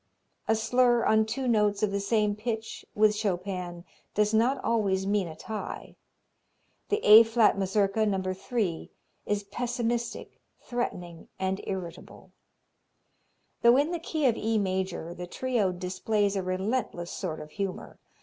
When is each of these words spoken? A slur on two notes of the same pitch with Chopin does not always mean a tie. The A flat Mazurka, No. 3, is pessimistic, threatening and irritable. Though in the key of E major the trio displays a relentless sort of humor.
A 0.47 0.55
slur 0.55 1.05
on 1.05 1.27
two 1.27 1.47
notes 1.47 1.83
of 1.83 1.91
the 1.91 1.99
same 1.99 2.35
pitch 2.35 2.83
with 2.95 3.13
Chopin 3.15 3.85
does 4.15 4.33
not 4.33 4.57
always 4.63 5.05
mean 5.05 5.27
a 5.27 5.35
tie. 5.35 5.95
The 6.89 7.05
A 7.05 7.21
flat 7.21 7.55
Mazurka, 7.55 8.03
No. 8.07 8.33
3, 8.33 8.89
is 9.27 9.43
pessimistic, 9.43 10.41
threatening 10.59 11.27
and 11.37 11.61
irritable. 11.67 12.31
Though 13.61 13.77
in 13.77 13.91
the 13.91 13.99
key 13.99 14.25
of 14.25 14.35
E 14.37 14.57
major 14.57 15.13
the 15.13 15.27
trio 15.27 15.71
displays 15.71 16.35
a 16.35 16.41
relentless 16.41 17.11
sort 17.11 17.39
of 17.39 17.51
humor. 17.51 17.99